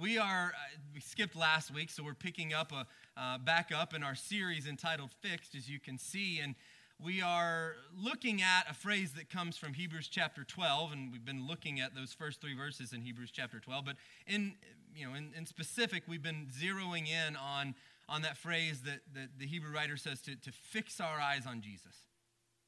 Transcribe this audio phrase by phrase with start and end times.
[0.00, 2.86] we are, uh, we skipped last week, so we're picking up a,
[3.20, 6.40] uh, back up in our series entitled Fixed, as you can see.
[6.40, 6.54] And
[6.98, 11.46] we are looking at a phrase that comes from Hebrews chapter 12, and we've been
[11.46, 13.84] looking at those first three verses in Hebrews chapter 12.
[13.84, 14.54] But in,
[14.96, 17.74] you know, in, in specific, we've been zeroing in on,
[18.08, 21.60] on that phrase that, that the Hebrew writer says to, to fix our eyes on
[21.60, 21.96] Jesus.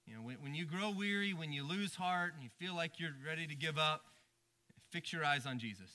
[0.06, 3.00] You know, when, when you grow weary, when you lose heart, and you feel like
[3.00, 4.02] you're ready to give up,
[4.90, 5.90] fix your eyes on Jesus.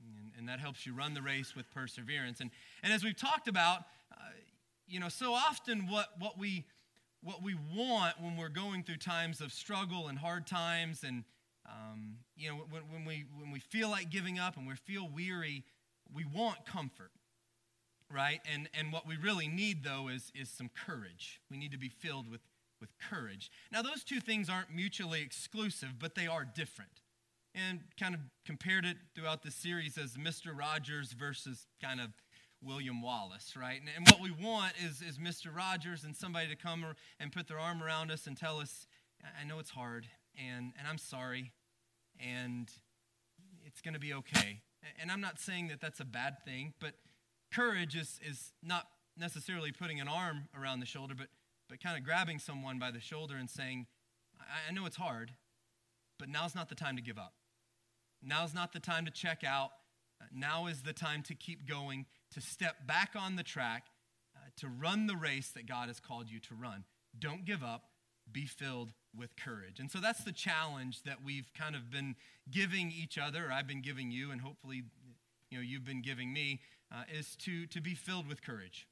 [0.00, 2.40] And, and that helps you run the race with perseverance.
[2.40, 2.50] And,
[2.82, 3.80] and as we've talked about,
[4.12, 4.16] uh,
[4.86, 6.64] you know, so often what, what, we,
[7.22, 11.24] what we want when we're going through times of struggle and hard times, and,
[11.66, 15.08] um, you know, when, when, we, when we feel like giving up and we feel
[15.08, 15.64] weary,
[16.14, 17.10] we want comfort
[18.12, 18.40] right?
[18.52, 21.40] And, and what we really need, though, is, is some courage.
[21.50, 22.40] We need to be filled with,
[22.80, 23.50] with courage.
[23.70, 27.02] Now, those two things aren't mutually exclusive, but they are different
[27.68, 30.56] and kind of compared it throughout the series as Mr.
[30.56, 32.10] Rogers versus kind of
[32.62, 33.80] William Wallace, right?
[33.80, 35.54] And, and what we want is, is Mr.
[35.54, 36.84] Rogers and somebody to come
[37.20, 38.86] and put their arm around us and tell us,
[39.40, 41.52] I know it's hard, and, and I'm sorry,
[42.20, 42.70] and
[43.66, 44.62] it's going to be okay.
[45.00, 46.94] And I'm not saying that that's a bad thing, but
[47.52, 51.28] courage is, is not necessarily putting an arm around the shoulder, but,
[51.68, 53.86] but kind of grabbing someone by the shoulder and saying,
[54.38, 55.32] I, I know it's hard,
[56.18, 57.34] but now's not the time to give up.
[58.22, 59.70] Now's not the time to check out.
[60.34, 63.86] Now is the time to keep going, to step back on the track,
[64.36, 66.84] uh, to run the race that God has called you to run.
[67.18, 67.84] Don't give up.
[68.30, 69.80] Be filled with courage.
[69.80, 72.14] And so that's the challenge that we've kind of been
[72.50, 74.82] giving each other, I've been giving you, and hopefully,
[75.50, 76.60] you know, you've been giving me,
[76.92, 78.86] uh, is to, to be filled with courage.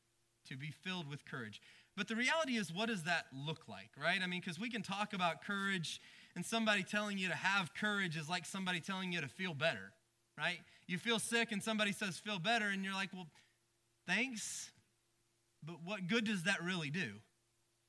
[0.49, 1.61] To be filled with courage.
[1.97, 4.21] But the reality is, what does that look like, right?
[4.23, 6.01] I mean, because we can talk about courage
[6.37, 9.93] and somebody telling you to have courage is like somebody telling you to feel better,
[10.39, 10.59] right?
[10.87, 13.27] You feel sick and somebody says feel better, and you're like, well,
[14.07, 14.71] thanks,
[15.65, 17.15] but what good does that really do,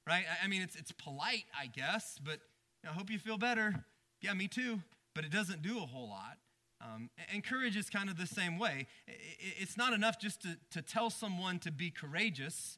[0.08, 0.24] right?
[0.44, 2.40] I mean, it's, it's polite, I guess, but
[2.84, 3.84] I hope you feel better.
[4.22, 4.82] Yeah, me too,
[5.14, 6.38] but it doesn't do a whole lot.
[6.80, 8.88] Um, and courage is kind of the same way.
[9.08, 12.78] It's not enough just to, to tell someone to be courageous.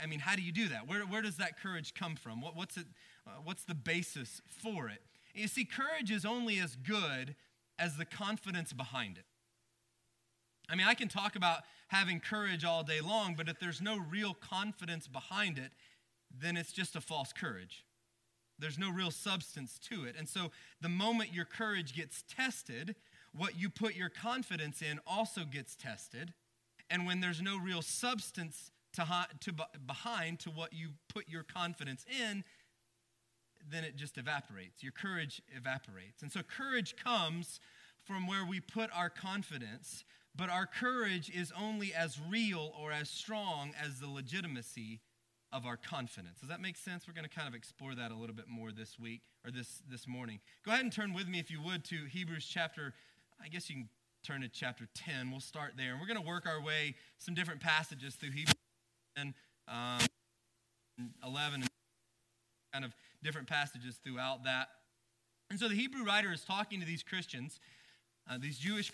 [0.00, 0.86] I mean, how do you do that?
[0.86, 2.40] Where, where does that courage come from?
[2.40, 2.86] What, what's, it,
[3.30, 5.02] uh, what's the basis for it?
[5.34, 7.36] You see, courage is only as good
[7.78, 9.24] as the confidence behind it.
[10.68, 13.98] I mean, I can talk about having courage all day long, but if there's no
[13.98, 15.72] real confidence behind it,
[16.36, 17.84] then it's just a false courage.
[18.58, 20.14] There's no real substance to it.
[20.18, 22.94] And so the moment your courage gets tested,
[23.34, 26.34] what you put your confidence in also gets tested.
[26.90, 29.06] And when there's no real substance to,
[29.40, 29.54] to
[29.86, 32.44] behind to what you put your confidence in,
[33.68, 34.82] then it just evaporates.
[34.82, 36.22] Your courage evaporates.
[36.22, 37.60] And so courage comes
[38.04, 40.04] from where we put our confidence,
[40.34, 45.00] but our courage is only as real or as strong as the legitimacy
[45.52, 46.40] of our confidence.
[46.40, 47.06] Does that make sense?
[47.06, 49.82] We're going to kind of explore that a little bit more this week or this
[49.90, 50.38] this morning.
[50.64, 52.94] Go ahead and turn with me if you would to Hebrews chapter
[53.42, 53.88] I guess you can
[54.22, 55.30] turn to chapter 10.
[55.30, 55.92] We'll start there.
[55.92, 58.54] And we're going to work our way some different passages through Hebrews
[59.16, 59.34] 10,
[59.68, 60.00] um,
[61.24, 61.70] 11 and
[62.72, 64.68] kind of different passages throughout that.
[65.50, 67.60] And so the Hebrew writer is talking to these Christians,
[68.30, 68.92] uh, these Jewish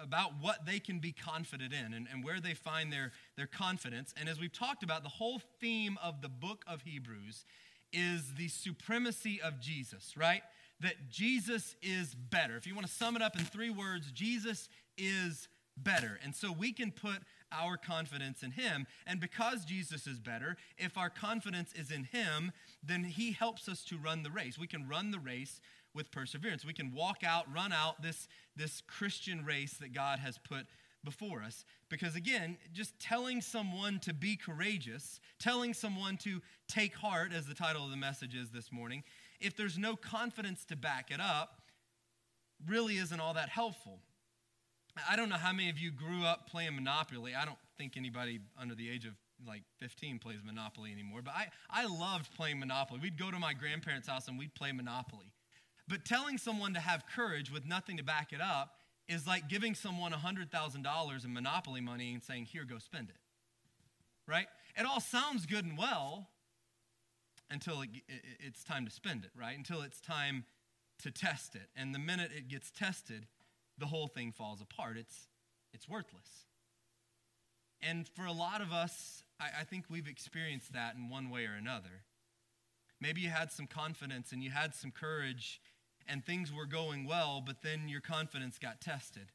[0.00, 4.14] about what they can be confident in and, and where they find their, their confidence.
[4.16, 7.44] And as we've talked about, the whole theme of the book of Hebrews
[7.92, 10.42] is the supremacy of Jesus, right?
[10.80, 12.56] That Jesus is better.
[12.56, 16.18] If you want to sum it up in three words, Jesus is better.
[16.22, 17.18] And so we can put
[17.52, 18.86] our confidence in Him.
[19.06, 23.84] And because Jesus is better, if our confidence is in Him, then He helps us
[23.84, 24.58] to run the race.
[24.58, 25.60] We can run the race
[25.94, 26.64] with perseverance.
[26.64, 30.66] We can walk out, run out this, this Christian race that God has put
[31.04, 31.64] before us.
[31.88, 37.54] Because again, just telling someone to be courageous, telling someone to take heart, as the
[37.54, 39.02] title of the message is this morning,
[39.40, 41.62] if there's no confidence to back it up,
[42.66, 44.00] really isn't all that helpful.
[45.08, 47.34] I don't know how many of you grew up playing Monopoly.
[47.34, 49.12] I don't think anybody under the age of
[49.46, 53.00] like 15 plays Monopoly anymore, but I, I loved playing Monopoly.
[53.00, 55.32] We'd go to my grandparents' house and we'd play Monopoly.
[55.86, 58.74] But telling someone to have courage with nothing to back it up
[59.08, 63.16] is like giving someone $100,000 in Monopoly money and saying, here, go spend it.
[64.26, 64.46] Right?
[64.76, 66.28] It all sounds good and well
[67.50, 69.56] until it, it, it's time to spend it, right?
[69.56, 70.44] Until it's time
[71.02, 71.68] to test it.
[71.74, 73.26] And the minute it gets tested,
[73.78, 74.96] the whole thing falls apart.
[74.96, 75.28] It's,
[75.72, 76.46] it's worthless.
[77.80, 81.46] And for a lot of us, I, I think we've experienced that in one way
[81.46, 82.04] or another.
[83.00, 85.60] Maybe you had some confidence and you had some courage
[86.08, 89.30] and things were going well, but then your confidence got tested.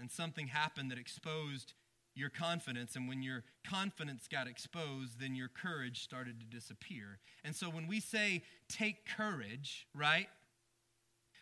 [0.00, 1.74] and something happened that exposed
[2.14, 2.96] your confidence.
[2.96, 7.18] And when your confidence got exposed, then your courage started to disappear.
[7.44, 10.28] And so when we say take courage, right?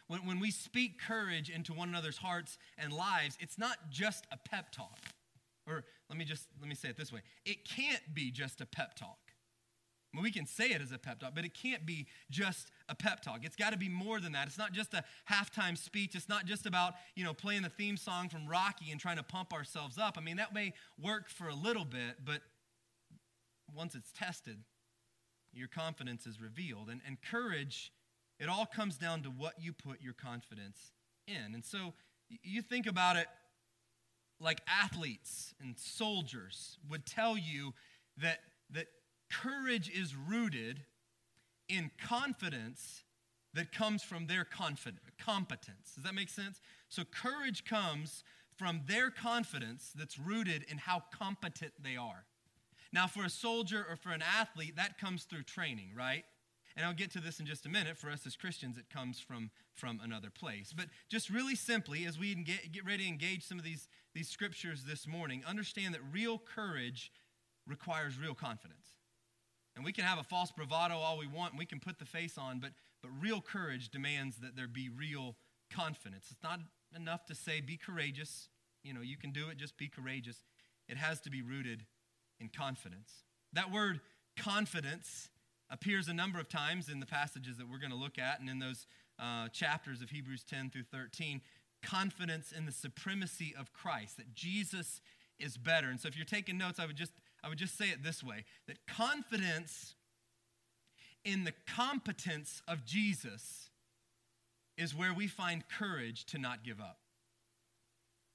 [0.08, 4.38] When, when we speak courage into one another's hearts and lives, it's not just a
[4.48, 4.98] pep talk.
[5.66, 7.20] Or let me just let me say it this way.
[7.44, 9.18] It can't be just a pep talk.
[10.12, 12.70] I mean, we can say it as a pep talk, but it can't be just
[12.88, 13.40] a pep talk.
[13.42, 14.46] It's got to be more than that.
[14.46, 16.14] It's not just a halftime speech.
[16.14, 19.22] It's not just about, you know, playing the theme song from Rocky and trying to
[19.22, 20.16] pump ourselves up.
[20.16, 22.40] I mean, that may work for a little bit, but
[23.74, 24.56] once it's tested,
[25.52, 26.88] your confidence is revealed.
[26.88, 27.92] And, and courage,
[28.38, 30.92] it all comes down to what you put your confidence
[31.26, 31.54] in.
[31.54, 31.94] And so
[32.42, 33.26] you think about it
[34.40, 37.74] like athletes and soldiers would tell you
[38.22, 38.38] that,
[38.70, 38.86] that
[39.30, 40.80] courage is rooted
[41.68, 43.02] in confidence
[43.54, 45.92] that comes from their confidence, competence.
[45.94, 46.60] Does that make sense?
[46.88, 48.22] So courage comes
[48.56, 52.24] from their confidence that's rooted in how competent they are.
[52.92, 56.24] Now, for a soldier or for an athlete, that comes through training, right?
[56.78, 57.98] And I'll get to this in just a minute.
[57.98, 60.72] For us as Christians, it comes from, from another place.
[60.74, 64.28] But just really simply, as we get, get ready to engage some of these, these
[64.28, 67.10] scriptures this morning, understand that real courage
[67.66, 68.86] requires real confidence.
[69.74, 72.04] And we can have a false bravado all we want, and we can put the
[72.04, 72.70] face on, but,
[73.02, 75.34] but real courage demands that there be real
[75.74, 76.26] confidence.
[76.30, 76.60] It's not
[76.94, 78.50] enough to say, be courageous.
[78.84, 80.44] You know, you can do it, just be courageous.
[80.88, 81.86] It has to be rooted
[82.38, 83.24] in confidence.
[83.52, 84.00] That word
[84.36, 85.28] confidence
[85.70, 88.48] appears a number of times in the passages that we're going to look at and
[88.48, 88.86] in those
[89.18, 91.40] uh, chapters of Hebrews 10 through 13.
[91.82, 95.00] Confidence in the supremacy of Christ, that Jesus
[95.38, 95.88] is better.
[95.88, 97.12] And so if you're taking notes, I would just
[97.42, 99.94] I would just say it this way that confidence
[101.24, 103.70] in the competence of Jesus
[104.76, 106.98] is where we find courage to not give up.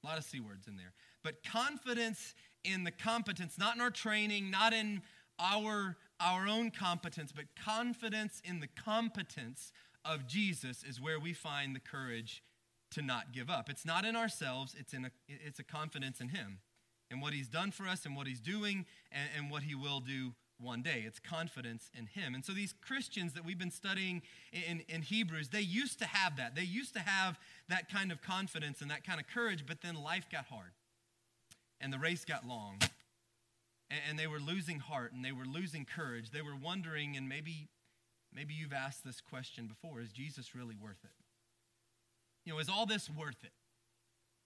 [0.03, 0.93] A lot of C words in there.
[1.23, 2.33] But confidence
[2.63, 5.01] in the competence, not in our training, not in
[5.39, 9.71] our, our own competence, but confidence in the competence
[10.05, 12.43] of Jesus is where we find the courage
[12.91, 13.69] to not give up.
[13.69, 16.59] It's not in ourselves, it's, in a, it's a confidence in Him
[17.13, 19.99] and what he's done for us and what he's doing and, and what he will
[19.99, 21.03] do one day.
[21.05, 22.33] It's confidence in him.
[22.33, 26.37] And so these Christians that we've been studying in, in Hebrews, they used to have
[26.37, 26.55] that.
[26.55, 27.37] They used to have
[27.69, 30.71] that kind of confidence and that kind of courage, but then life got hard
[31.79, 32.79] and the race got long.
[34.09, 36.31] And, they were losing heart and they were losing courage.
[36.31, 37.67] They were wondering, and maybe,
[38.33, 41.11] maybe you've asked this question before is Jesus really worth it?
[42.45, 43.51] You know, is all this worth it?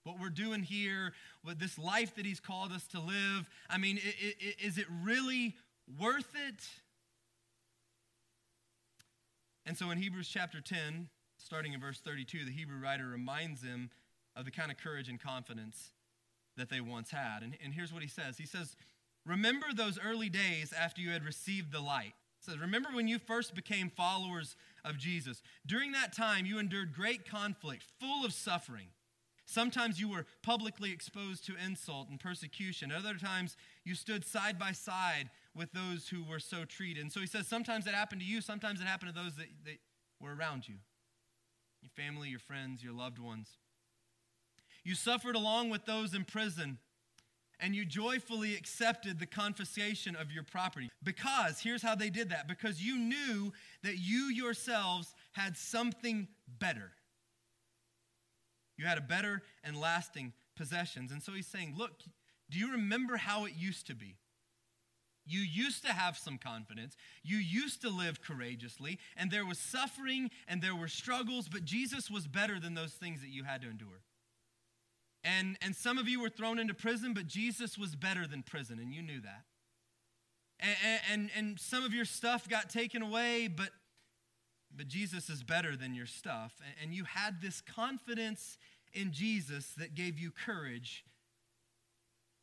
[0.08, 1.12] what we're doing here,
[1.44, 3.50] with this life that He's called us to live.
[3.70, 4.00] I mean,
[4.64, 5.54] is it really
[6.00, 6.64] worth it?
[9.66, 13.90] And so in Hebrews chapter 10, starting in verse 32, the Hebrew writer reminds them
[14.34, 15.92] of the kind of courage and confidence
[16.56, 17.44] that they once had.
[17.44, 18.78] And, and here's what he says He says,
[19.27, 22.13] Remember those early days after you had received the light.
[22.39, 25.41] He says, Remember when you first became followers of Jesus.
[25.65, 28.88] During that time, you endured great conflict, full of suffering.
[29.45, 32.91] Sometimes you were publicly exposed to insult and persecution.
[32.91, 37.01] Other times you stood side by side with those who were so treated.
[37.01, 39.47] And so he says sometimes it happened to you, sometimes it happened to those that,
[39.65, 39.77] that
[40.21, 40.75] were around you
[41.81, 43.50] your family, your friends, your loved ones.
[44.83, 46.79] You suffered along with those in prison,
[47.60, 50.90] and you joyfully accepted the confiscation of your property.
[51.04, 53.52] Because, here's how they did that because you knew
[53.84, 56.28] that you yourselves had something
[56.60, 56.92] better.
[58.78, 61.12] You had a better and lasting possessions.
[61.12, 61.92] And so he's saying, Look,
[62.50, 64.18] do you remember how it used to be?
[65.26, 66.96] You used to have some confidence.
[67.22, 72.10] You used to live courageously, and there was suffering and there were struggles, but Jesus
[72.10, 74.02] was better than those things that you had to endure.
[75.27, 78.79] And, and some of you were thrown into prison, but Jesus was better than prison,
[78.79, 79.43] and you knew that.
[80.60, 83.69] And, and, and some of your stuff got taken away, but
[84.75, 86.53] but Jesus is better than your stuff.
[86.81, 88.57] And you had this confidence
[88.93, 91.03] in Jesus that gave you courage,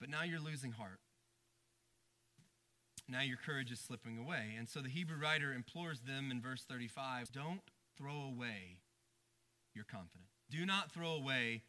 [0.00, 0.98] but now you're losing heart.
[3.08, 4.54] Now your courage is slipping away.
[4.58, 7.60] And so the Hebrew writer implores them in verse 35 don't
[7.96, 8.78] throw away
[9.74, 10.30] your confidence.
[10.50, 11.62] Do not throw away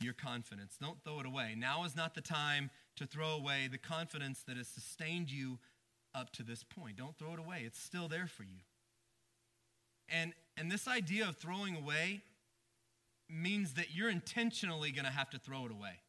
[0.00, 0.76] your confidence.
[0.80, 1.54] Don't throw it away.
[1.56, 5.58] Now is not the time to throw away the confidence that has sustained you
[6.14, 6.96] up to this point.
[6.96, 8.60] Don't throw it away, it's still there for you.
[10.08, 12.22] And, and this idea of throwing away
[13.28, 16.00] means that you're intentionally going to have to throw it away.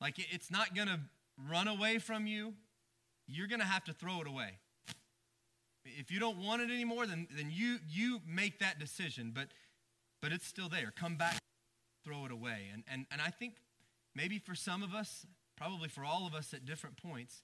[0.00, 1.00] Like it's not going to
[1.50, 2.54] run away from you,
[3.26, 4.58] you're going to have to throw it away.
[5.84, 9.48] If you don't want it anymore, then, then you, you make that decision, but,
[10.20, 10.92] but it's still there.
[10.96, 11.38] Come back
[12.06, 12.68] throw it away.
[12.72, 13.54] And, and, and I think
[14.14, 17.42] maybe for some of us, probably for all of us at different points,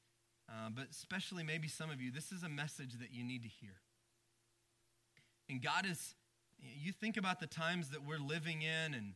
[0.49, 3.49] uh, but especially maybe some of you, this is a message that you need to
[3.49, 3.81] hear.
[5.49, 6.15] And God is,
[6.59, 9.15] you think about the times that we're living in and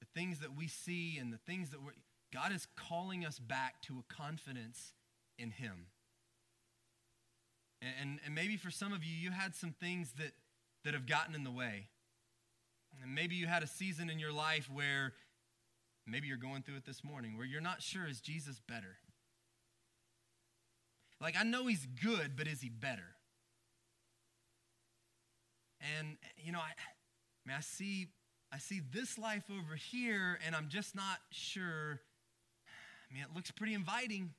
[0.00, 1.92] the things that we see and the things that we're,
[2.32, 4.92] God is calling us back to a confidence
[5.38, 5.86] in Him.
[7.82, 10.32] And, and, and maybe for some of you, you had some things that,
[10.84, 11.88] that have gotten in the way.
[13.02, 15.12] And maybe you had a season in your life where
[16.06, 18.96] maybe you're going through it this morning, where you're not sure is Jesus better?
[21.20, 23.14] Like, I know he's good, but is he better?
[25.98, 28.08] And, you know, I, I mean, I see,
[28.52, 32.00] I see this life over here, and I'm just not sure.
[33.10, 34.30] I mean, it looks pretty inviting.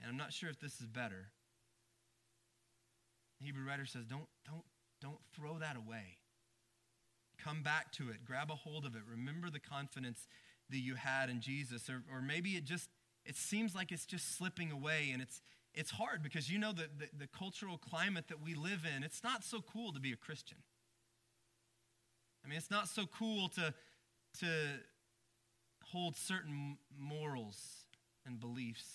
[0.00, 1.28] And I'm not sure if this is better.
[3.40, 4.64] The Hebrew writer says, don't, don't,
[5.00, 6.18] don't throw that away.
[7.42, 8.24] Come back to it.
[8.24, 9.02] Grab a hold of it.
[9.10, 10.26] Remember the confidence
[10.70, 11.88] that you had in Jesus.
[11.88, 12.88] Or, or maybe it just
[13.24, 15.40] it seems like it's just slipping away and it's
[15.74, 19.24] it's hard because you know the, the, the cultural climate that we live in, it's
[19.24, 20.58] not so cool to be a Christian.
[22.44, 23.74] I mean, it's not so cool to,
[24.40, 24.46] to
[25.82, 27.58] hold certain morals
[28.24, 28.86] and beliefs.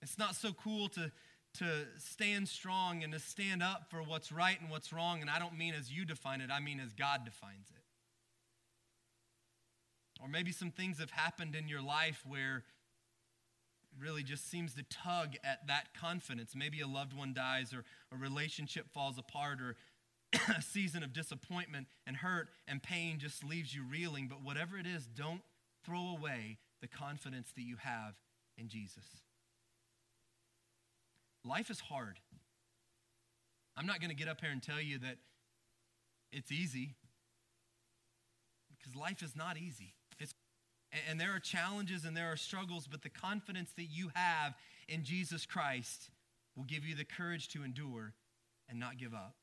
[0.00, 1.10] It's not so cool to,
[1.58, 5.20] to stand strong and to stand up for what's right and what's wrong.
[5.20, 7.82] And I don't mean as you define it, I mean as God defines it.
[10.22, 12.64] Or maybe some things have happened in your life where
[13.92, 16.54] it really just seems to tug at that confidence.
[16.54, 19.76] Maybe a loved one dies, or a relationship falls apart, or
[20.56, 24.28] a season of disappointment and hurt and pain just leaves you reeling.
[24.28, 25.42] But whatever it is, don't
[25.84, 28.14] throw away the confidence that you have
[28.58, 29.04] in Jesus.
[31.46, 32.18] Life is hard.
[33.76, 35.18] I'm not going to get up here and tell you that
[36.32, 36.94] it's easy
[38.76, 39.94] because life is not easy.
[40.18, 40.34] It's,
[41.08, 44.54] And there are challenges and there are struggles, but the confidence that you have
[44.88, 46.10] in Jesus Christ
[46.56, 48.14] will give you the courage to endure
[48.68, 49.34] and not give up.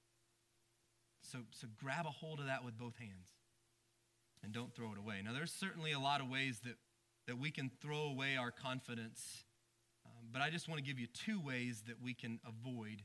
[1.21, 3.29] So, so grab a hold of that with both hands
[4.43, 5.21] and don't throw it away.
[5.23, 6.75] Now, there's certainly a lot of ways that,
[7.27, 9.45] that we can throw away our confidence,
[10.33, 13.03] but I just want to give you two ways that we can avoid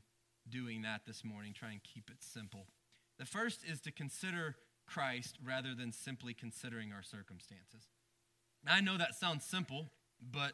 [0.49, 1.53] doing that this morning.
[1.53, 2.65] Try and keep it simple.
[3.19, 4.55] The first is to consider
[4.87, 7.87] Christ rather than simply considering our circumstances.
[8.67, 10.53] I know that sounds simple, but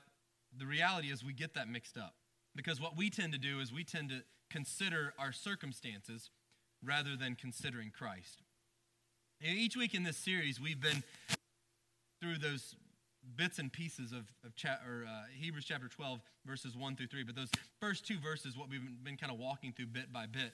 [0.55, 2.15] the reality is we get that mixed up.
[2.55, 6.29] Because what we tend to do is we tend to consider our circumstances
[6.84, 8.44] rather than considering Christ.
[9.41, 11.03] Each week in this series, we've been
[12.22, 12.75] through those
[13.36, 17.24] bits and pieces of, of cha- or, uh, Hebrews chapter 12, verses 1 through 3.
[17.24, 20.53] But those first two verses, what we've been, kind of walking through bit by bit.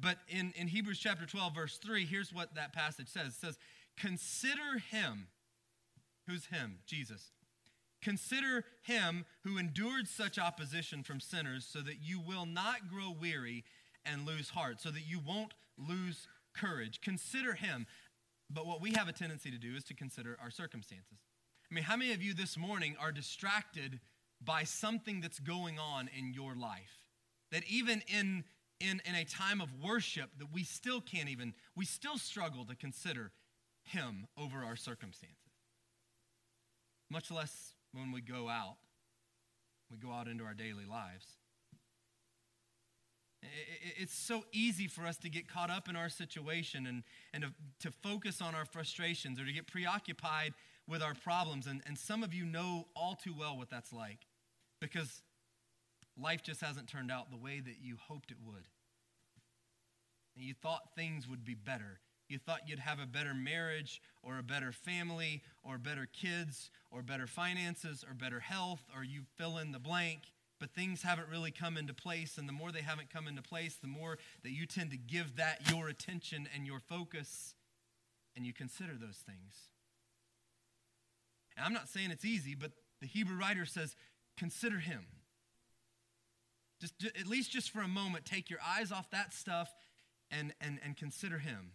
[0.00, 3.58] But in, in Hebrews chapter 12, verse 3, here's what that passage says it says,
[3.96, 5.26] Consider him
[6.30, 6.78] Who's him?
[6.86, 7.32] Jesus.
[8.00, 13.64] Consider him who endured such opposition from sinners so that you will not grow weary
[14.04, 17.00] and lose heart, so that you won't lose courage.
[17.00, 17.86] Consider him.
[18.48, 21.18] But what we have a tendency to do is to consider our circumstances.
[21.70, 24.00] I mean, how many of you this morning are distracted
[24.42, 27.06] by something that's going on in your life?
[27.52, 28.44] That even in,
[28.80, 32.74] in, in a time of worship, that we still can't even, we still struggle to
[32.74, 33.32] consider
[33.84, 35.36] him over our circumstances
[37.10, 38.76] much less when we go out.
[39.90, 41.26] We go out into our daily lives.
[43.98, 47.02] It's so easy for us to get caught up in our situation and,
[47.34, 50.52] and to, to focus on our frustrations or to get preoccupied
[50.88, 51.66] with our problems.
[51.66, 54.26] And, and some of you know all too well what that's like
[54.80, 55.22] because
[56.20, 58.66] life just hasn't turned out the way that you hoped it would.
[60.36, 62.00] And you thought things would be better.
[62.28, 67.02] You thought you'd have a better marriage or a better family or better kids or
[67.02, 70.20] better finances or better health or you fill in the blank,
[70.60, 72.38] but things haven't really come into place.
[72.38, 75.36] And the more they haven't come into place, the more that you tend to give
[75.36, 77.54] that your attention and your focus
[78.36, 79.69] and you consider those things.
[81.60, 83.94] And I'm not saying it's easy, but the Hebrew writer says,
[84.38, 85.04] consider him.
[86.80, 89.74] Just, at least just for a moment, take your eyes off that stuff
[90.30, 91.72] and, and, and consider him.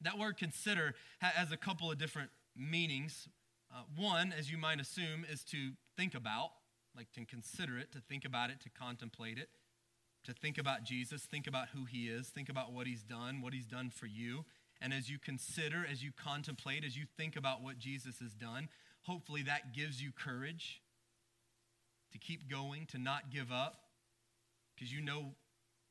[0.00, 3.28] That word consider has a couple of different meanings.
[3.70, 6.48] Uh, one, as you might assume, is to think about,
[6.96, 9.50] like to consider it, to think about it, to contemplate it,
[10.24, 13.52] to think about Jesus, think about who he is, think about what he's done, what
[13.52, 14.46] he's done for you.
[14.80, 18.68] And as you consider, as you contemplate, as you think about what Jesus has done,
[19.02, 20.80] hopefully that gives you courage
[22.12, 23.76] to keep going, to not give up,
[24.74, 25.34] because you know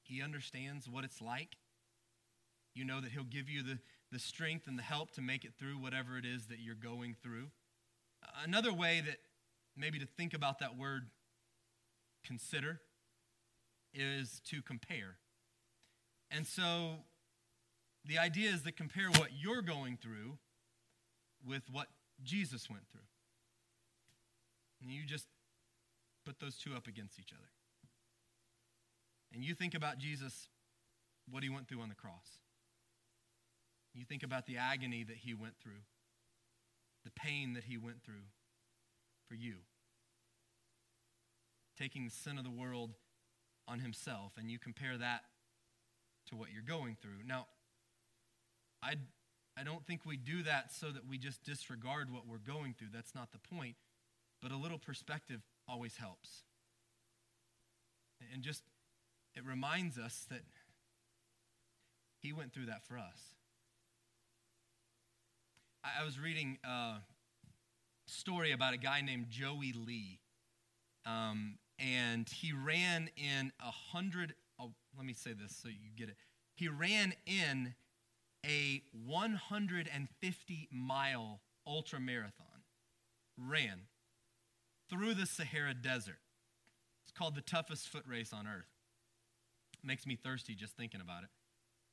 [0.01, 1.58] he understands what it's like.
[2.74, 3.79] You know that he'll give you the,
[4.12, 7.15] the strength and the help to make it through whatever it is that you're going
[7.22, 7.48] through.
[8.43, 9.17] Another way that
[9.77, 11.10] maybe to think about that word
[12.25, 12.81] consider
[13.93, 15.17] is to compare.
[16.31, 17.05] And so
[18.06, 20.38] the idea is to compare what you're going through
[21.46, 21.88] with what
[22.24, 23.01] Jesus went through.
[24.82, 25.27] And you just
[26.25, 27.50] put those two up against each other.
[29.34, 30.48] And you think about Jesus,
[31.29, 32.39] what he went through on the cross.
[33.94, 35.82] You think about the agony that he went through,
[37.03, 38.27] the pain that he went through
[39.27, 39.56] for you,
[41.77, 42.91] taking the sin of the world
[43.68, 45.22] on himself, and you compare that
[46.27, 47.25] to what you're going through.
[47.25, 47.48] Now,
[48.81, 48.95] I,
[49.57, 52.89] I don't think we do that so that we just disregard what we're going through.
[52.93, 53.75] That's not the point.
[54.41, 56.43] But a little perspective always helps.
[58.33, 58.63] And just,
[59.36, 60.41] it reminds us that
[62.21, 63.19] he went through that for us.
[65.83, 66.95] I, I was reading a
[68.05, 70.19] story about a guy named Joey Lee.
[71.05, 76.09] Um, and he ran in a hundred, oh, let me say this so you get
[76.09, 76.15] it.
[76.55, 77.74] He ran in
[78.46, 82.46] a 150 mile ultra marathon,
[83.38, 83.81] ran
[84.89, 86.19] through the Sahara Desert.
[87.03, 88.69] It's called the toughest foot race on earth.
[89.81, 91.29] It makes me thirsty just thinking about it.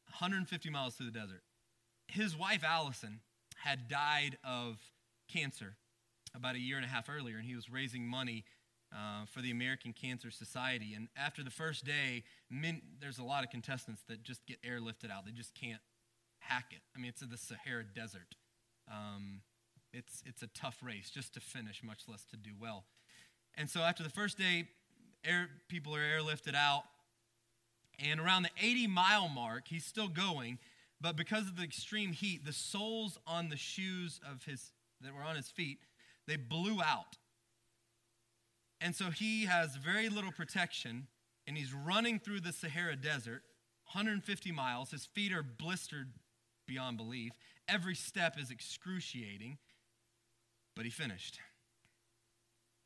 [0.07, 1.43] 150 miles through the desert.
[2.09, 3.21] His wife, Allison,
[3.57, 4.79] had died of
[5.29, 5.77] cancer
[6.35, 8.45] about a year and a half earlier, and he was raising money
[8.95, 10.95] uh, for the American Cancer Society.
[10.95, 12.25] And after the first day,
[13.01, 15.25] there's a lot of contestants that just get airlifted out.
[15.25, 15.81] They just can't
[16.49, 16.81] hack it.
[16.95, 18.35] I mean, it's in the Sahara Desert.
[18.91, 19.41] Um,
[19.93, 22.85] it's, it's a tough race just to finish, much less to do well.
[23.55, 24.69] And so after the first day,
[25.25, 26.85] air, people are airlifted out.
[27.99, 30.59] And around the 80 mile mark, he's still going.
[31.01, 34.71] But because of the extreme heat, the soles on the shoes of his
[35.03, 35.79] that were on his feet,
[36.27, 37.19] they blew out.
[38.81, 41.07] And so he has very little protection,
[41.47, 43.43] and he's running through the Sahara Desert,
[43.93, 44.91] 150 miles.
[44.91, 46.09] His feet are blistered
[46.67, 47.33] beyond belief.
[47.69, 49.59] Every step is excruciating,
[50.75, 51.39] but he finished.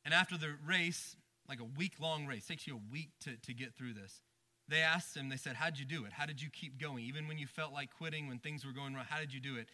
[0.05, 1.17] And after the race,
[1.49, 4.21] like a week long race, takes you a week to, to get through this.
[4.69, 6.13] They asked him, they said, How'd you do it?
[6.13, 7.05] How did you keep going?
[7.05, 9.57] Even when you felt like quitting, when things were going wrong, how did you do
[9.57, 9.67] it?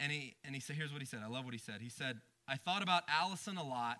[0.00, 1.20] And he, and he said, Here's what he said.
[1.24, 1.80] I love what he said.
[1.80, 3.98] He said, I thought about Allison a lot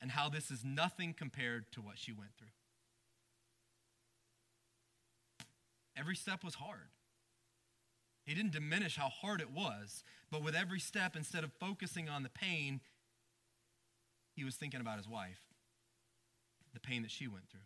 [0.00, 2.48] and how this is nothing compared to what she went through.
[5.96, 6.88] Every step was hard.
[8.24, 12.22] He didn't diminish how hard it was, but with every step, instead of focusing on
[12.22, 12.80] the pain,
[14.34, 15.40] he was thinking about his wife,
[16.72, 17.60] the pain that she went through.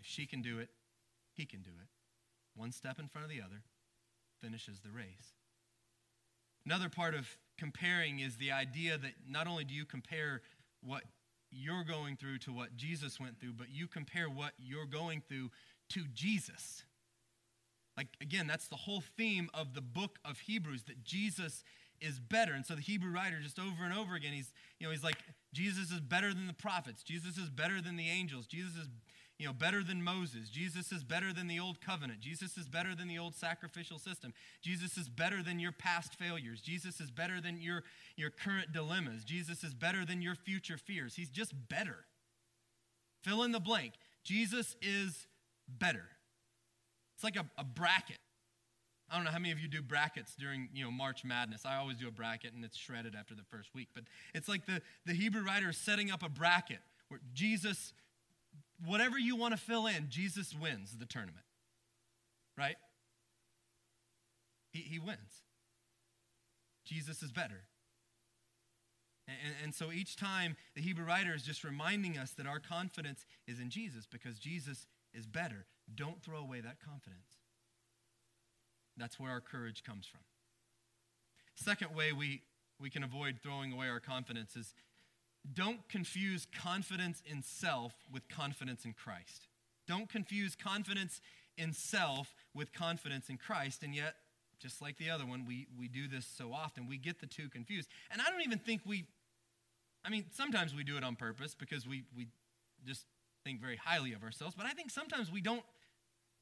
[0.00, 0.70] If she can do it,
[1.32, 1.88] he can do it.
[2.56, 3.62] One step in front of the other
[4.42, 5.32] finishes the race.
[6.66, 10.40] Another part of comparing is the idea that not only do you compare
[10.82, 11.02] what
[11.50, 15.50] you're going through to what Jesus went through, but you compare what you're going through
[15.90, 16.84] to Jesus.
[17.96, 21.62] Like, again, that's the whole theme of the book of Hebrews that Jesus
[22.00, 22.52] is better.
[22.52, 25.16] And so the Hebrew writer, just over and over again, he's, you know, he's like,
[25.52, 27.02] Jesus is better than the prophets.
[27.02, 28.46] Jesus is better than the angels.
[28.46, 28.88] Jesus is
[29.38, 30.48] you know, better than Moses.
[30.48, 32.20] Jesus is better than the old covenant.
[32.20, 34.32] Jesus is better than the old sacrificial system.
[34.62, 36.60] Jesus is better than your past failures.
[36.60, 37.82] Jesus is better than your,
[38.16, 39.24] your current dilemmas.
[39.24, 41.16] Jesus is better than your future fears.
[41.16, 42.06] He's just better.
[43.22, 43.94] Fill in the blank.
[44.22, 45.26] Jesus is
[45.68, 46.04] better.
[47.24, 48.18] It's like a, a bracket.
[49.10, 51.64] I don't know how many of you do brackets during you know March Madness.
[51.64, 53.88] I always do a bracket and it's shredded after the first week.
[53.94, 57.94] But it's like the, the Hebrew writer is setting up a bracket where Jesus
[58.84, 61.46] whatever you want to fill in, Jesus wins the tournament.
[62.58, 62.76] Right?
[64.70, 65.44] He, he wins.
[66.84, 67.62] Jesus is better.
[69.28, 73.24] And, and so each time the Hebrew writer is just reminding us that our confidence
[73.46, 75.64] is in Jesus because Jesus is better.
[75.92, 77.38] Don't throw away that confidence.
[78.96, 80.20] That's where our courage comes from.
[81.56, 82.42] Second way we,
[82.80, 84.74] we can avoid throwing away our confidence is
[85.52, 89.48] don't confuse confidence in self with confidence in Christ.
[89.86, 91.20] Don't confuse confidence
[91.58, 93.82] in self with confidence in Christ.
[93.82, 94.14] And yet,
[94.58, 96.86] just like the other one, we, we do this so often.
[96.88, 97.88] We get the two confused.
[98.10, 99.04] And I don't even think we,
[100.04, 102.28] I mean, sometimes we do it on purpose because we, we
[102.86, 103.04] just
[103.44, 104.54] think very highly of ourselves.
[104.56, 105.64] But I think sometimes we don't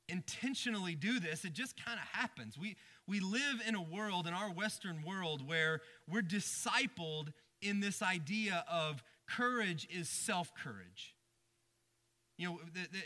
[0.09, 1.45] intentionally do this.
[1.45, 2.59] It just kind of happens.
[2.59, 8.03] We, we live in a world, in our Western world, where we're discipled in this
[8.03, 11.15] idea of courage is self courage.
[12.39, 12.61] You know,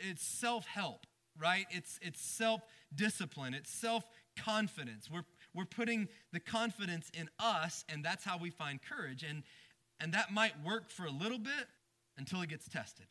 [0.08, 1.06] it's self help,
[1.38, 1.66] right?
[1.70, 2.62] It's, it's self
[2.94, 4.04] discipline, it's self
[4.36, 5.10] confidence.
[5.10, 9.24] We're, we're putting the confidence in us, and that's how we find courage.
[9.28, 9.42] And,
[10.00, 11.66] and that might work for a little bit
[12.18, 13.06] until it gets tested.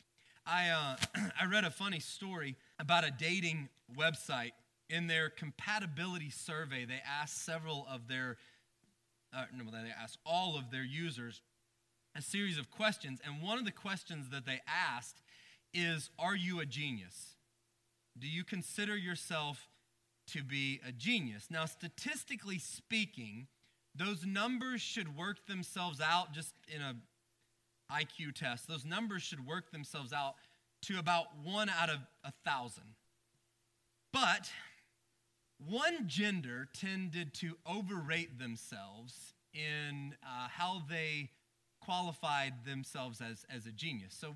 [0.46, 0.96] I, uh,
[1.40, 4.52] I read a funny story about a dating website.
[4.88, 8.36] In their compatibility survey, they asked several of their,
[9.36, 11.42] uh, no, they asked all of their users
[12.16, 13.18] a series of questions.
[13.24, 15.22] And one of the questions that they asked
[15.74, 17.34] is Are you a genius?
[18.16, 19.68] Do you consider yourself
[20.28, 21.48] to be a genius?
[21.50, 23.48] Now, statistically speaking,
[23.94, 26.94] those numbers should work themselves out just in a
[27.90, 28.68] IQ test.
[28.68, 30.34] Those numbers should work themselves out
[30.82, 32.94] to about one out of a thousand.
[34.12, 34.50] But
[35.58, 41.30] one gender tended to overrate themselves in uh, how they
[41.80, 44.14] qualified themselves as, as a genius.
[44.18, 44.34] So,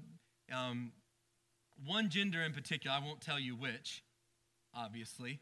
[0.53, 0.93] um,
[1.87, 4.03] one gender in particular, I won't tell you which,
[4.75, 5.41] obviously,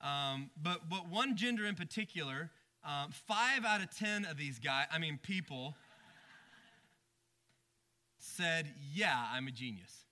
[0.00, 2.50] um, but, but one gender in particular,
[2.84, 5.74] um, five out of ten of these guys, I mean, people,
[8.28, 10.04] said, Yeah, I'm a genius.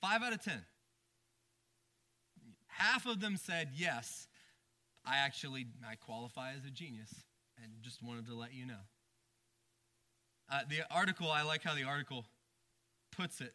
[0.00, 0.64] Five out of ten.
[2.66, 4.26] Half of them said, Yes,
[5.04, 7.12] I actually I qualify as a genius,
[7.62, 8.84] and just wanted to let you know.
[10.50, 12.24] Uh, the article, I like how the article
[13.16, 13.54] puts it.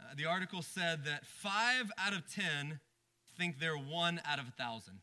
[0.00, 2.80] Uh, the article said that five out of ten
[3.36, 5.00] think they're one out of a thousand.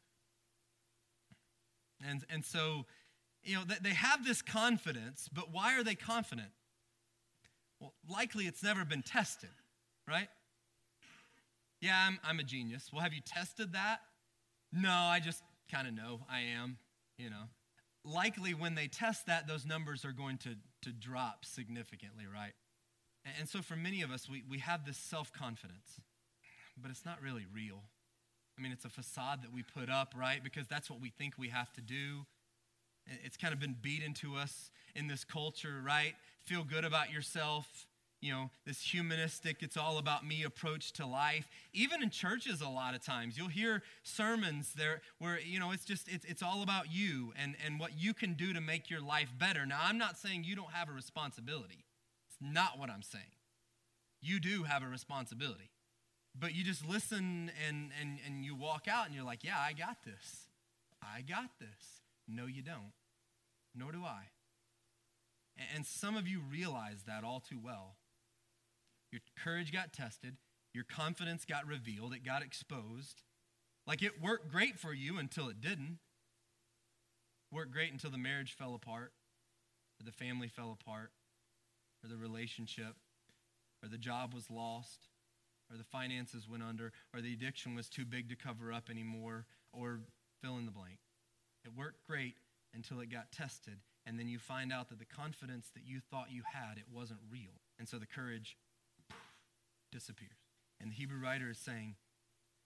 [2.05, 2.85] And, and so,
[3.43, 6.49] you know, they have this confidence, but why are they confident?
[7.79, 9.49] Well, likely it's never been tested,
[10.07, 10.27] right?
[11.81, 12.89] Yeah, I'm, I'm a genius.
[12.91, 14.01] Well, have you tested that?
[14.73, 16.77] No, I just kind of know I am,
[17.17, 17.43] you know.
[18.03, 22.53] Likely when they test that, those numbers are going to, to drop significantly, right?
[23.25, 25.99] And, and so for many of us, we, we have this self confidence,
[26.81, 27.81] but it's not really real.
[28.57, 30.43] I mean, it's a facade that we put up, right?
[30.43, 32.25] Because that's what we think we have to do.
[33.23, 36.13] It's kind of been beat into us in this culture, right?
[36.49, 37.85] Feel good about yourself.
[38.21, 41.47] You know, this humanistic, it's all about me approach to life.
[41.73, 45.85] Even in churches, a lot of times, you'll hear sermons there where, you know, it's
[45.85, 48.99] just, it's, it's all about you and, and what you can do to make your
[48.99, 49.63] life better.
[49.67, 51.85] Now, I'm not saying you don't have a responsibility.
[52.27, 53.23] It's not what I'm saying.
[54.19, 55.69] You do have a responsibility.
[56.37, 59.73] But you just listen and, and, and you walk out and you're like, yeah, I
[59.73, 60.47] got this.
[61.03, 62.01] I got this.
[62.27, 62.93] No, you don't.
[63.75, 64.29] Nor do I.
[65.75, 67.97] And some of you realize that all too well.
[69.11, 70.37] Your courage got tested,
[70.73, 73.23] your confidence got revealed, it got exposed.
[73.85, 75.99] Like it worked great for you until it didn't.
[77.51, 79.11] Worked great until the marriage fell apart,
[79.99, 81.11] or the family fell apart,
[82.03, 82.95] or the relationship,
[83.81, 85.07] or the job was lost,
[85.71, 89.45] or the finances went under, or the addiction was too big to cover up anymore,
[89.73, 90.01] or
[90.43, 90.99] fill in the blank.
[91.65, 92.35] It worked great
[92.73, 96.31] until it got tested, and then you find out that the confidence that you thought
[96.31, 97.61] you had, it wasn't real.
[97.77, 98.57] And so the courage
[99.91, 100.39] disappears.
[100.81, 101.95] And the Hebrew writer is saying,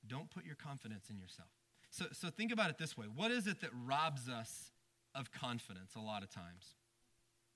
[0.07, 1.49] don't put your confidence in yourself.
[1.89, 3.07] So, so think about it this way.
[3.13, 4.71] What is it that robs us
[5.13, 6.75] of confidence a lot of times?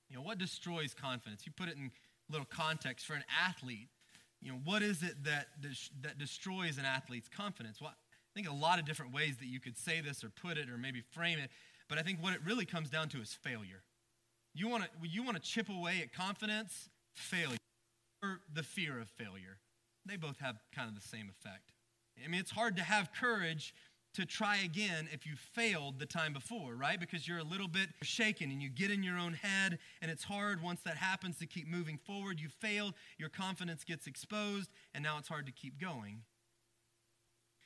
[0.09, 1.45] You know, what destroys confidence?
[1.45, 1.91] You put it in
[2.29, 3.87] little context for an athlete
[4.41, 5.47] you know, what is it that,
[6.01, 7.81] that destroys an athlete's confidence?
[7.81, 10.57] Well, I think a lot of different ways that you could say this or put
[10.57, 11.49] it or maybe frame it,
[11.89, 13.83] but I think what it really comes down to is failure.
[14.53, 17.57] You want to you want to chip away at confidence, failure,
[18.23, 19.59] or the fear of failure.
[20.05, 21.71] They both have kind of the same effect.
[22.23, 23.73] I mean, it's hard to have courage
[24.15, 26.99] to try again if you failed the time before, right?
[26.99, 30.23] Because you're a little bit shaken and you get in your own head, and it's
[30.23, 32.39] hard once that happens to keep moving forward.
[32.39, 36.21] You failed, your confidence gets exposed, and now it's hard to keep going.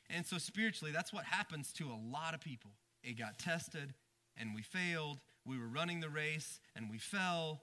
[0.10, 2.72] And so, spiritually, that's what happens to a lot of people.
[3.02, 3.94] It got tested,
[4.38, 5.20] and we failed.
[5.46, 7.62] We were running the race, and we fell.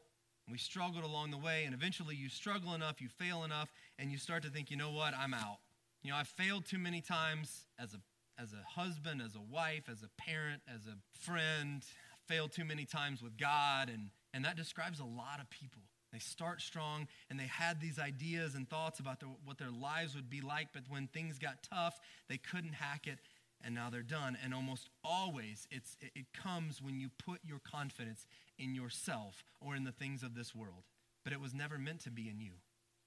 [0.50, 4.18] We struggled along the way, and eventually you struggle enough, you fail enough, and you
[4.18, 5.59] start to think, you know what, I'm out.
[6.02, 7.98] You know, I've failed too many times as a
[8.38, 11.83] as a husband, as a wife, as a parent, as a friend,
[12.28, 13.88] failed too many times with God.
[13.88, 15.83] And, and that describes a lot of people.
[16.12, 20.31] They start strong and they had these ideas and thoughts about what their lives would
[20.31, 23.18] be like, but when things got tough, they couldn't hack it
[23.64, 24.37] and now they're done.
[24.42, 28.27] And almost always it's, it comes when you put your confidence
[28.59, 30.85] in yourself or in the things of this world.
[31.25, 32.53] But it was never meant to be in you.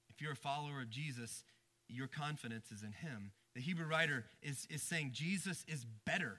[0.09, 1.43] If you're a follower of Jesus,
[1.87, 3.31] your confidence is in him.
[3.55, 6.37] The Hebrew writer is, is saying Jesus is better.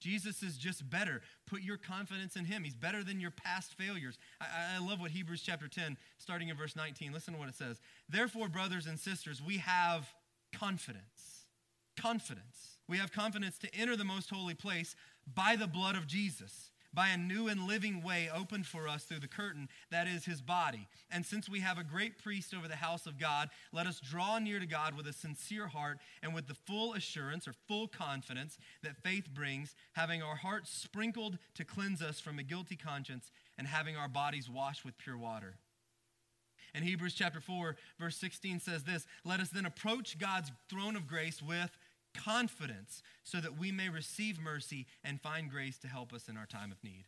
[0.00, 1.22] Jesus is just better.
[1.46, 2.64] Put your confidence in him.
[2.64, 4.18] He's better than your past failures.
[4.40, 7.54] I, I, love what Hebrews chapter 10, starting in verse 19, listen to what it
[7.54, 7.80] says.
[8.08, 10.06] Therefore, brothers and sisters, we have
[10.54, 11.46] confidence.
[11.98, 12.75] Confidence.
[12.88, 14.94] We have confidence to enter the most holy place
[15.34, 19.20] by the blood of Jesus by a new and living way opened for us through
[19.20, 20.88] the curtain, that is his body.
[21.10, 24.38] And since we have a great priest over the house of God, let us draw
[24.38, 28.56] near to God with a sincere heart and with the full assurance or full confidence
[28.82, 33.68] that faith brings, having our hearts sprinkled to cleanse us from a guilty conscience and
[33.68, 35.58] having our bodies washed with pure water.
[36.74, 41.06] And Hebrews chapter 4, verse 16 says this Let us then approach God's throne of
[41.06, 41.70] grace with
[42.16, 46.46] confidence so that we may receive mercy and find grace to help us in our
[46.46, 47.04] time of need.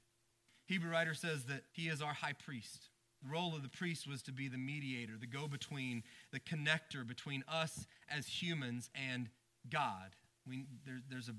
[0.67, 2.89] Hebrew writer says that he is our high priest.
[3.23, 7.07] The role of the priest was to be the mediator, the go between, the connector
[7.07, 9.29] between us as humans and
[9.71, 10.15] God.
[10.47, 11.35] We, there, there's a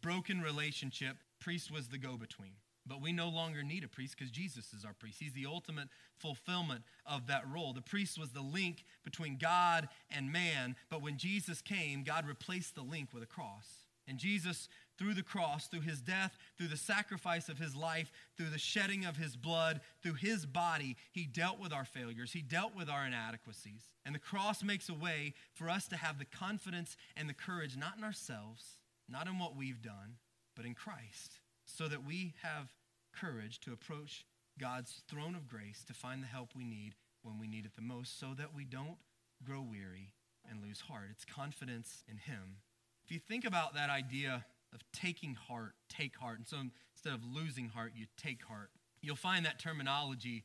[0.00, 1.16] broken relationship.
[1.40, 2.52] Priest was the go between.
[2.86, 5.18] But we no longer need a priest because Jesus is our priest.
[5.18, 7.72] He's the ultimate fulfillment of that role.
[7.72, 12.74] The priest was the link between God and man, but when Jesus came, God replaced
[12.74, 13.66] the link with a cross.
[14.06, 14.68] And Jesus,
[14.98, 19.06] through the cross, through his death, through the sacrifice of his life, through the shedding
[19.06, 22.32] of his blood, through his body, he dealt with our failures.
[22.32, 23.88] He dealt with our inadequacies.
[24.04, 27.78] And the cross makes a way for us to have the confidence and the courage,
[27.78, 28.76] not in ourselves,
[29.08, 30.18] not in what we've done,
[30.54, 32.72] but in Christ so that we have
[33.12, 34.24] courage to approach
[34.58, 37.82] God's throne of grace to find the help we need when we need it the
[37.82, 38.96] most, so that we don't
[39.42, 40.12] grow weary
[40.48, 41.06] and lose heart.
[41.10, 42.58] It's confidence in Him.
[43.04, 46.58] If you think about that idea of taking heart, take heart, and so
[46.94, 50.44] instead of losing heart, you take heart, you'll find that terminology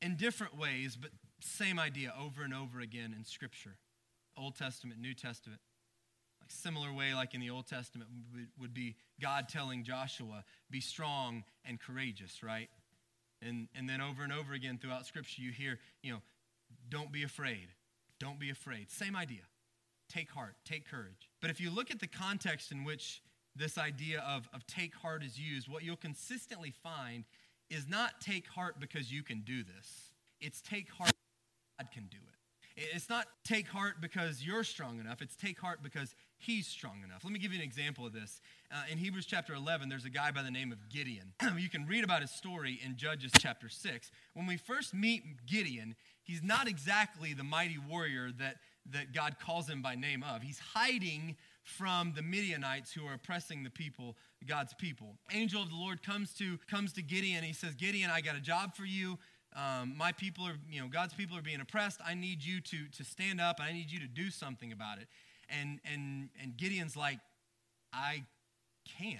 [0.00, 3.76] in different ways, but same idea over and over again in Scripture
[4.36, 5.60] Old Testament, New Testament
[6.48, 8.10] similar way, like in the Old Testament,
[8.60, 12.68] would be God telling Joshua, be strong and courageous, right?
[13.40, 16.22] And, and then over and over again throughout Scripture, you hear, you know,
[16.88, 17.68] don't be afraid.
[18.18, 18.90] Don't be afraid.
[18.90, 19.42] Same idea.
[20.08, 21.28] Take heart, take courage.
[21.40, 23.22] But if you look at the context in which
[23.54, 27.24] this idea of, of take heart is used, what you'll consistently find
[27.70, 31.12] is not take heart because you can do this, it's take heart
[31.78, 32.84] God can do it.
[32.94, 35.20] It's not take heart because you're strong enough.
[35.20, 37.24] It's take heart because he's strong enough.
[37.24, 38.40] Let me give you an example of this.
[38.70, 41.32] Uh, in Hebrews chapter 11, there's a guy by the name of Gideon.
[41.58, 44.10] you can read about his story in Judges chapter 6.
[44.34, 48.56] When we first meet Gideon, he's not exactly the mighty warrior that,
[48.90, 50.42] that God calls him by name of.
[50.42, 55.16] He's hiding from the Midianites who are oppressing the people, God's people.
[55.32, 57.44] Angel of the Lord comes to comes to Gideon.
[57.44, 59.18] He says, Gideon, I got a job for you.
[59.56, 62.00] Um, my people are, you know, God's people are being oppressed.
[62.06, 63.60] I need you to, to stand up.
[63.60, 65.08] I need you to do something about it.
[65.48, 67.18] And, and, and Gideon's like,
[67.92, 68.24] I
[68.98, 69.18] can't.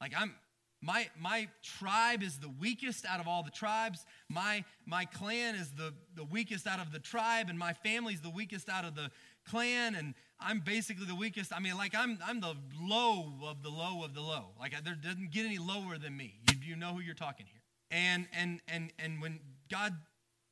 [0.00, 0.34] Like, I'm,
[0.80, 4.04] my, my tribe is the weakest out of all the tribes.
[4.28, 8.30] My, my clan is the, the weakest out of the tribe, and my family's the
[8.30, 9.10] weakest out of the
[9.48, 11.52] clan, and I'm basically the weakest.
[11.54, 14.46] I mean, like, I'm, I'm the low of the low of the low.
[14.58, 16.34] Like, there doesn't get any lower than me.
[16.50, 17.60] You, you know who you're talking here.
[17.90, 19.38] And, and, and, and when
[19.70, 19.94] God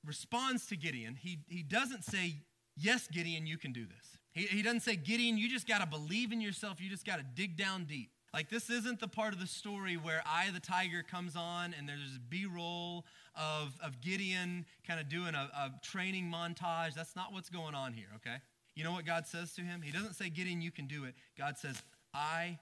[0.07, 2.37] responds to Gideon, he, he doesn't say,
[2.77, 4.20] Yes, Gideon, you can do this.
[4.33, 6.81] He, he doesn't say, Gideon, you just got to believe in yourself.
[6.81, 8.11] You just got to dig down deep.
[8.33, 11.89] Like, this isn't the part of the story where Eye the Tiger comes on and
[11.89, 16.95] there's B roll of, of Gideon kind of doing a, a training montage.
[16.95, 18.37] That's not what's going on here, okay?
[18.77, 19.83] You know what God says to him?
[19.83, 21.15] He doesn't say, Gideon, you can do it.
[21.37, 21.83] God says,
[22.15, 22.61] I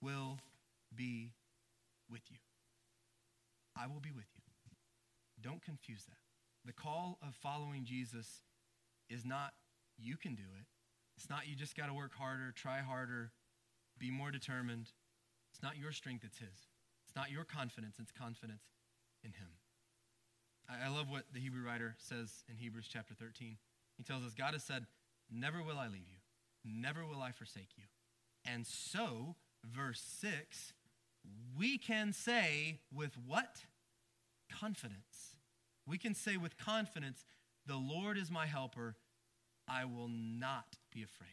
[0.00, 0.38] will
[0.94, 1.32] be
[2.08, 2.38] with you.
[3.76, 4.42] I will be with you.
[5.42, 6.16] Don't confuse that.
[6.64, 8.42] The call of following Jesus
[9.10, 9.52] is not
[9.98, 10.66] you can do it.
[11.18, 13.32] It's not you just got to work harder, try harder,
[13.98, 14.92] be more determined.
[15.52, 16.68] It's not your strength, it's His.
[17.04, 18.62] It's not your confidence, it's confidence
[19.24, 19.48] in Him.
[20.70, 23.56] I, I love what the Hebrew writer says in Hebrews chapter 13.
[23.96, 24.86] He tells us, God has said,
[25.28, 26.18] Never will I leave you,
[26.64, 27.84] never will I forsake you.
[28.46, 30.72] And so, verse 6,
[31.58, 33.64] we can say with what?
[34.52, 35.34] Confidence.
[35.84, 37.24] We can say with confidence,
[37.66, 38.94] The Lord is my helper.
[39.68, 41.28] I will not be afraid.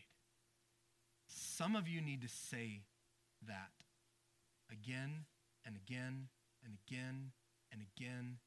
[1.27, 2.81] Some of you need to say
[3.47, 3.71] that
[4.71, 5.25] again
[5.65, 6.27] and again
[6.63, 7.31] and again
[7.71, 8.37] and again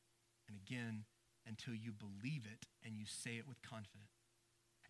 [0.46, 1.04] and again
[1.46, 4.12] until you believe it and you say it with confidence.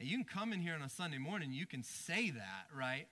[0.01, 3.07] And you can come in here on a Sunday morning, you can say that, right?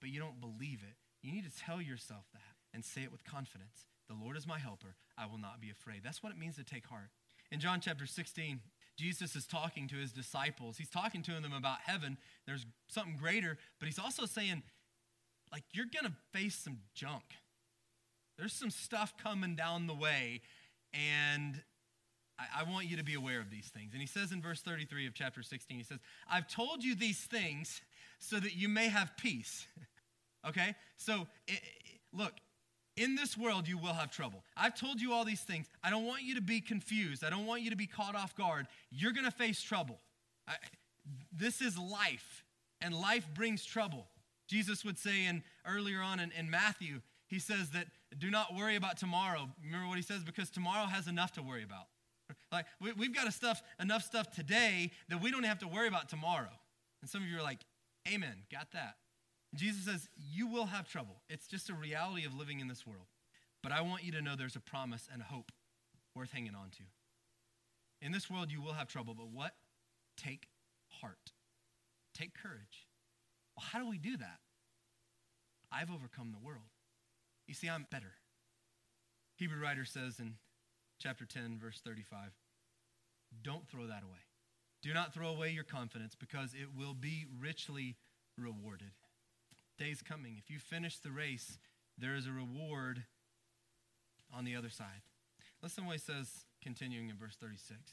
[0.00, 0.96] But you don't believe it.
[1.22, 3.86] You need to tell yourself that and say it with confidence.
[4.08, 4.96] The Lord is my helper.
[5.18, 6.00] I will not be afraid.
[6.02, 7.10] That's what it means to take heart.
[7.52, 8.60] In John chapter 16,
[9.00, 10.76] Jesus is talking to his disciples.
[10.76, 12.18] He's talking to them about heaven.
[12.46, 14.62] There's something greater, but he's also saying,
[15.50, 17.24] like, you're going to face some junk.
[18.38, 20.42] There's some stuff coming down the way,
[20.92, 21.62] and
[22.38, 23.92] I, I want you to be aware of these things.
[23.92, 25.98] And he says in verse 33 of chapter 16, he says,
[26.30, 27.80] I've told you these things
[28.18, 29.66] so that you may have peace.
[30.48, 30.74] okay?
[30.96, 32.32] So, it, it, look,
[32.96, 34.42] In this world, you will have trouble.
[34.56, 35.66] I've told you all these things.
[35.82, 37.24] I don't want you to be confused.
[37.24, 38.66] I don't want you to be caught off guard.
[38.90, 39.98] You're going to face trouble.
[40.46, 40.54] I,
[41.32, 42.44] this is life,
[42.80, 44.06] and life brings trouble.
[44.48, 47.86] Jesus would say in earlier on in, in Matthew, he says that
[48.18, 49.48] do not worry about tomorrow.
[49.64, 50.24] Remember what he says?
[50.24, 51.86] Because tomorrow has enough to worry about.
[52.52, 56.08] Like we, have got stuff, enough stuff today that we don't have to worry about
[56.08, 56.50] tomorrow.
[57.00, 57.60] And some of you are like,
[58.08, 58.96] Amen, got that.
[59.54, 61.22] Jesus says, You will have trouble.
[61.28, 63.06] It's just a reality of living in this world.
[63.62, 65.52] But I want you to know there's a promise and a hope
[66.14, 66.82] worth hanging on to.
[68.02, 69.52] In this world, you will have trouble, but what?
[70.16, 70.48] Take
[70.88, 71.32] heart.
[72.14, 72.86] Take courage.
[73.56, 74.38] Well, how do we do that?
[75.70, 76.70] I've overcome the world.
[77.46, 78.12] You see, I'm better.
[79.36, 80.34] Hebrew writer says in
[80.98, 82.30] chapter 10, verse 35,
[83.42, 84.20] don't throw that away.
[84.82, 87.96] Do not throw away your confidence because it will be richly
[88.38, 88.92] rewarded.
[89.80, 90.36] Day's coming.
[90.38, 91.58] If you finish the race,
[91.96, 93.02] there is a reward
[94.32, 95.00] on the other side.
[95.62, 97.70] Listen what he says, continuing in verse 36.
[97.70, 97.86] It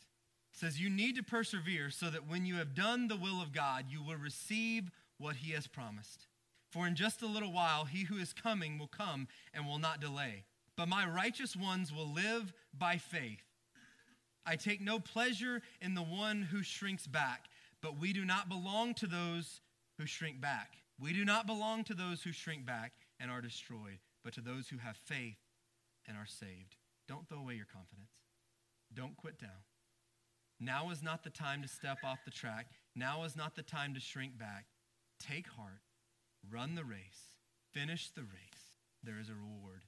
[0.51, 3.85] says, You need to persevere so that when you have done the will of God,
[3.89, 6.27] you will receive what he has promised.
[6.71, 10.01] For in just a little while, he who is coming will come and will not
[10.01, 10.43] delay.
[10.75, 13.43] But my righteous ones will live by faith.
[14.45, 17.45] I take no pleasure in the one who shrinks back,
[17.81, 19.61] but we do not belong to those
[19.97, 20.75] who shrink back.
[20.99, 24.69] We do not belong to those who shrink back and are destroyed, but to those
[24.69, 25.37] who have faith
[26.07, 26.75] and are saved.
[27.07, 28.11] Don't throw away your confidence.
[28.93, 29.63] Don't quit down.
[30.59, 32.67] Now is not the time to step off the track.
[32.95, 34.65] Now is not the time to shrink back.
[35.19, 35.81] Take heart,
[36.49, 37.35] run the race,
[37.73, 38.79] finish the race.
[39.03, 39.83] There is a reward